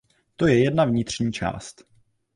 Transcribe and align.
To 0.35 0.47
je 0.47 0.63
jedna 0.63 0.85
vnitřní 0.85 1.33
část. 1.33 1.83